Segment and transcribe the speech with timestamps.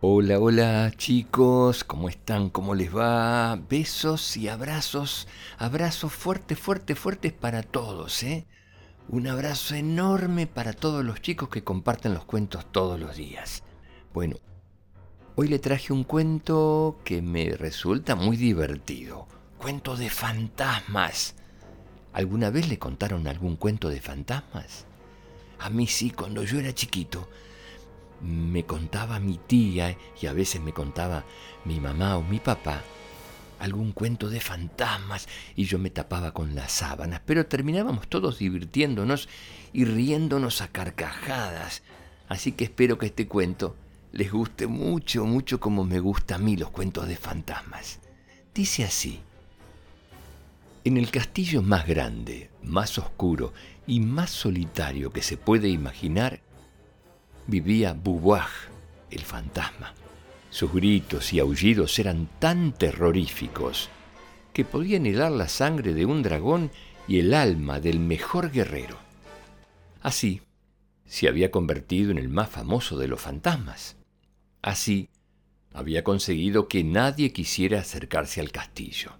[0.00, 2.50] Hola, hola chicos, ¿cómo están?
[2.50, 3.56] ¿Cómo les va?
[3.56, 5.26] Besos y abrazos,
[5.58, 8.46] abrazos fuertes, fuertes, fuertes para todos, ¿eh?
[9.08, 13.64] Un abrazo enorme para todos los chicos que comparten los cuentos todos los días.
[14.14, 14.36] Bueno,
[15.34, 19.26] hoy le traje un cuento que me resulta muy divertido.
[19.58, 21.34] Cuento de fantasmas.
[22.12, 24.86] ¿Alguna vez le contaron algún cuento de fantasmas?
[25.58, 27.28] A mí sí, cuando yo era chiquito
[28.20, 31.24] me contaba mi tía y a veces me contaba
[31.64, 32.82] mi mamá o mi papá
[33.58, 39.28] algún cuento de fantasmas y yo me tapaba con las sábanas, pero terminábamos todos divirtiéndonos
[39.72, 41.82] y riéndonos a carcajadas.
[42.28, 43.76] Así que espero que este cuento
[44.12, 48.00] les guste mucho, mucho como me gusta a mí los cuentos de fantasmas.
[48.54, 49.20] Dice así.
[50.84, 53.52] En el castillo más grande, más oscuro
[53.86, 56.40] y más solitario que se puede imaginar,
[57.48, 58.50] vivía Bubuaj,
[59.10, 59.94] el fantasma.
[60.50, 63.88] Sus gritos y aullidos eran tan terroríficos
[64.52, 66.70] que podían helar la sangre de un dragón
[67.08, 68.98] y el alma del mejor guerrero.
[70.02, 70.42] Así,
[71.06, 73.96] se había convertido en el más famoso de los fantasmas.
[74.60, 75.08] Así,
[75.72, 79.12] había conseguido que nadie quisiera acercarse al castillo.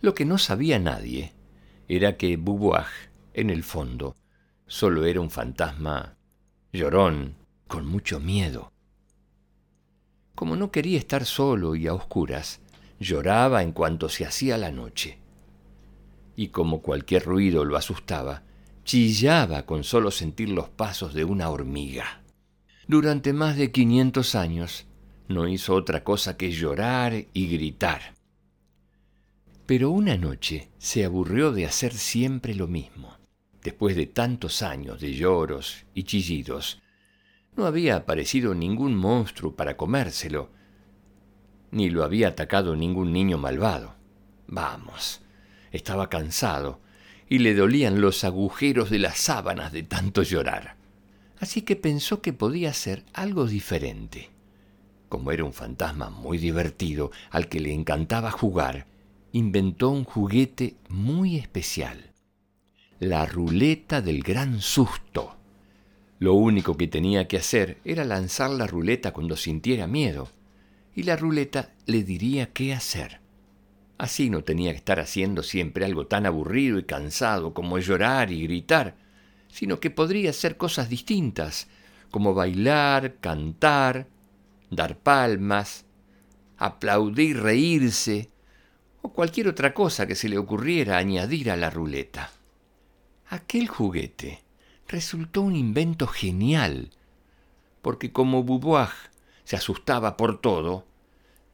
[0.00, 1.32] Lo que no sabía nadie
[1.86, 2.88] era que Bubuaj,
[3.34, 4.16] en el fondo,
[4.66, 6.16] solo era un fantasma
[6.74, 7.36] llorón,
[7.68, 8.72] con mucho miedo.
[10.34, 12.60] Como no quería estar solo y a oscuras,
[12.98, 15.18] lloraba en cuanto se hacía la noche.
[16.34, 18.42] Y como cualquier ruido lo asustaba,
[18.84, 22.22] chillaba con solo sentir los pasos de una hormiga.
[22.88, 24.86] Durante más de quinientos años
[25.28, 28.14] no hizo otra cosa que llorar y gritar.
[29.64, 33.14] Pero una noche se aburrió de hacer siempre lo mismo
[33.64, 36.82] después de tantos años de lloros y chillidos,
[37.56, 40.50] no había aparecido ningún monstruo para comérselo,
[41.70, 43.96] ni lo había atacado ningún niño malvado.
[44.46, 45.22] Vamos,
[45.72, 46.80] estaba cansado
[47.28, 50.76] y le dolían los agujeros de las sábanas de tanto llorar.
[51.40, 54.30] Así que pensó que podía hacer algo diferente.
[55.08, 58.86] Como era un fantasma muy divertido al que le encantaba jugar,
[59.32, 62.13] inventó un juguete muy especial
[63.00, 65.36] la ruleta del gran susto.
[66.20, 70.30] Lo único que tenía que hacer era lanzar la ruleta cuando sintiera miedo,
[70.94, 73.20] y la ruleta le diría qué hacer.
[73.98, 78.42] Así no tenía que estar haciendo siempre algo tan aburrido y cansado como llorar y
[78.44, 78.96] gritar,
[79.48, 81.68] sino que podría hacer cosas distintas,
[82.10, 84.06] como bailar, cantar,
[84.70, 85.84] dar palmas,
[86.58, 88.30] aplaudir, reírse,
[89.02, 92.30] o cualquier otra cosa que se le ocurriera añadir a la ruleta.
[93.28, 94.42] Aquel juguete
[94.86, 96.90] resultó un invento genial,
[97.80, 98.92] porque como Bubuaj
[99.44, 100.86] se asustaba por todo,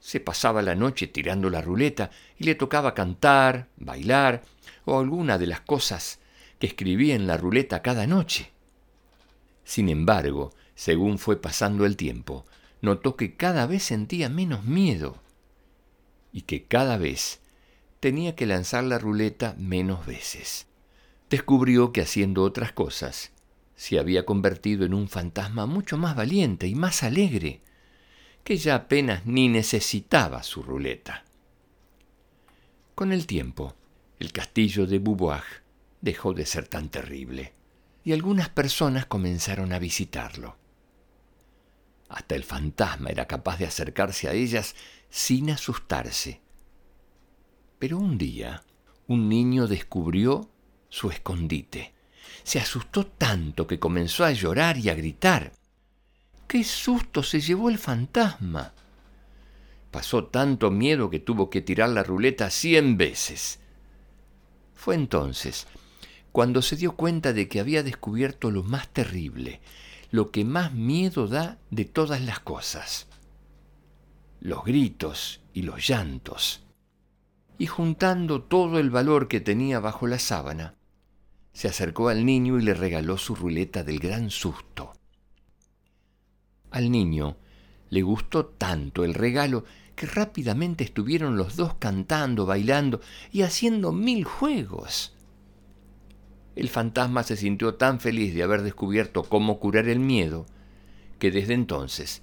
[0.00, 4.42] se pasaba la noche tirando la ruleta y le tocaba cantar, bailar
[4.84, 6.18] o alguna de las cosas
[6.58, 8.50] que escribía en la ruleta cada noche.
[9.64, 12.44] Sin embargo, según fue pasando el tiempo,
[12.80, 15.22] notó que cada vez sentía menos miedo
[16.32, 17.40] y que cada vez
[18.00, 20.66] tenía que lanzar la ruleta menos veces
[21.32, 23.32] descubrió que haciendo otras cosas
[23.74, 27.62] se había convertido en un fantasma mucho más valiente y más alegre,
[28.44, 31.24] que ya apenas ni necesitaba su ruleta.
[32.94, 33.74] Con el tiempo,
[34.18, 35.42] el castillo de Bubuaj
[36.02, 37.54] dejó de ser tan terrible,
[38.04, 40.58] y algunas personas comenzaron a visitarlo.
[42.10, 44.74] Hasta el fantasma era capaz de acercarse a ellas
[45.08, 46.42] sin asustarse.
[47.78, 48.62] Pero un día,
[49.06, 50.51] un niño descubrió
[50.92, 51.94] su escondite.
[52.44, 55.52] Se asustó tanto que comenzó a llorar y a gritar.
[56.46, 58.74] ¡Qué susto se llevó el fantasma!
[59.90, 63.58] Pasó tanto miedo que tuvo que tirar la ruleta cien veces.
[64.74, 65.66] Fue entonces
[66.30, 69.62] cuando se dio cuenta de que había descubierto lo más terrible,
[70.10, 73.06] lo que más miedo da de todas las cosas.
[74.40, 76.60] Los gritos y los llantos.
[77.56, 80.74] Y juntando todo el valor que tenía bajo la sábana,
[81.52, 84.92] se acercó al niño y le regaló su ruleta del gran susto.
[86.70, 87.36] Al niño
[87.90, 89.64] le gustó tanto el regalo
[89.94, 93.00] que rápidamente estuvieron los dos cantando, bailando
[93.30, 95.14] y haciendo mil juegos.
[96.56, 100.46] El fantasma se sintió tan feliz de haber descubierto cómo curar el miedo
[101.18, 102.22] que desde entonces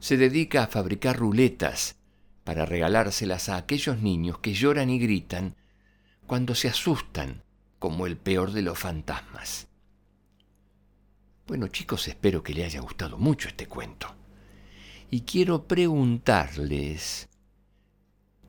[0.00, 1.96] se dedica a fabricar ruletas
[2.44, 5.56] para regalárselas a aquellos niños que lloran y gritan
[6.26, 7.42] cuando se asustan
[7.78, 9.68] como el peor de los fantasmas.
[11.46, 14.08] Bueno chicos, espero que les haya gustado mucho este cuento.
[15.10, 17.28] y quiero preguntarles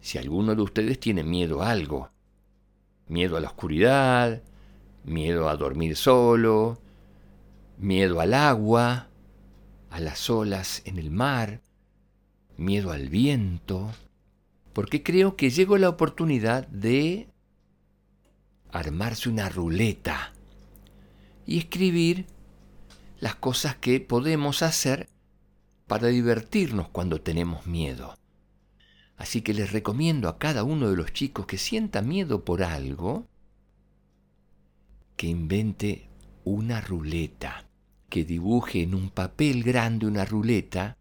[0.00, 2.10] si alguno de ustedes tiene miedo a algo.
[3.08, 4.42] Miedo a la oscuridad,
[5.04, 6.80] miedo a dormir solo,
[7.78, 9.08] miedo al agua,
[9.90, 11.62] a las olas en el mar,
[12.56, 13.90] miedo al viento,
[14.72, 17.28] porque creo que llegó la oportunidad de
[18.72, 20.32] armarse una ruleta
[21.46, 22.26] y escribir
[23.20, 25.08] las cosas que podemos hacer
[25.86, 28.14] para divertirnos cuando tenemos miedo.
[29.16, 33.28] Así que les recomiendo a cada uno de los chicos que sienta miedo por algo,
[35.16, 36.08] que invente
[36.44, 37.66] una ruleta,
[38.08, 40.96] que dibuje en un papel grande una ruleta.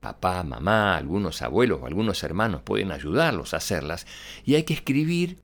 [0.00, 4.06] Papá, mamá, algunos abuelos o algunos hermanos pueden ayudarlos a hacerlas.
[4.44, 5.42] Y hay que escribir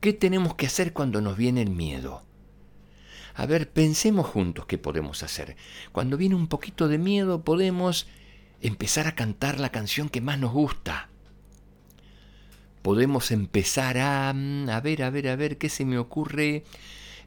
[0.00, 2.22] qué tenemos que hacer cuando nos viene el miedo.
[3.34, 5.56] A ver, pensemos juntos qué podemos hacer.
[5.92, 8.06] Cuando viene un poquito de miedo podemos
[8.62, 11.10] empezar a cantar la canción que más nos gusta.
[12.80, 14.32] Podemos empezar a...
[14.32, 16.64] Mm, a ver, a ver, a ver, ¿qué se me ocurre?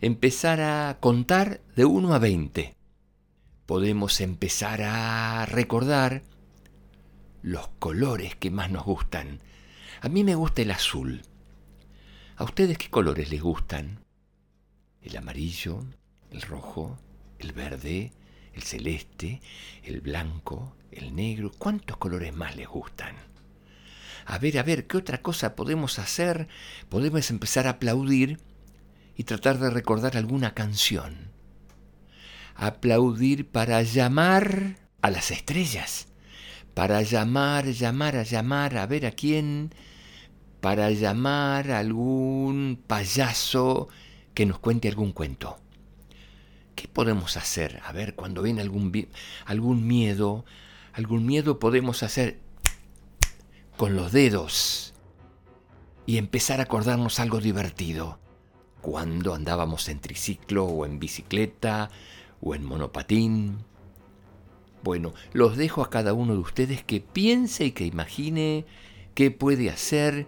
[0.01, 2.75] Empezar a contar de 1 a 20.
[3.66, 6.24] Podemos empezar a recordar
[7.44, 9.42] los colores que más nos gustan.
[10.01, 11.21] A mí me gusta el azul.
[12.39, 14.00] ¿A ustedes qué colores les gustan?
[15.01, 15.83] El amarillo,
[16.31, 16.97] el rojo,
[17.38, 18.13] el verde,
[18.53, 19.41] el celeste,
[19.83, 21.51] el blanco, el negro.
[21.57, 23.13] ¿Cuántos colores más les gustan?
[24.25, 26.47] A ver, a ver, ¿qué otra cosa podemos hacer?
[26.88, 28.39] Podemos empezar a aplaudir
[29.18, 31.33] y tratar de recordar alguna canción.
[32.56, 36.07] Aplaudir para llamar a las estrellas.
[36.74, 39.74] Para llamar, llamar, a llamar, a ver a quién.
[40.61, 43.88] Para llamar a algún payaso
[44.33, 45.57] que nos cuente algún cuento.
[46.75, 47.81] ¿Qué podemos hacer?
[47.85, 49.07] A ver, cuando viene algún,
[49.45, 50.45] algún miedo,
[50.94, 52.39] algún miedo podemos hacer
[53.77, 54.94] con los dedos
[56.06, 58.19] y empezar a acordarnos algo divertido.
[58.81, 61.89] Cuando andábamos en triciclo o en bicicleta
[62.41, 63.57] o en monopatín.
[64.83, 68.65] Bueno, los dejo a cada uno de ustedes que piense y que imagine
[69.15, 70.27] qué puede hacer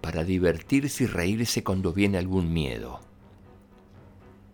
[0.00, 3.00] para divertirse y reírse cuando viene algún miedo.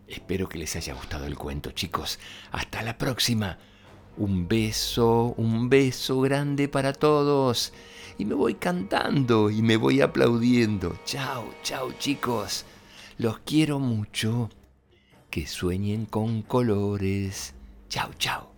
[0.06, 2.18] Espero que les haya gustado el cuento, chicos.
[2.52, 3.58] Hasta la próxima.
[4.16, 7.72] Un beso, un beso grande para todos.
[8.16, 10.96] Y me voy cantando y me voy aplaudiendo.
[11.04, 12.64] Chao, chao chicos.
[13.18, 14.50] Los quiero mucho.
[15.30, 17.54] Que sueñen con colores.
[17.88, 18.53] Chao, chao.